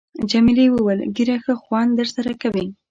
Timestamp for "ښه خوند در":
1.43-2.07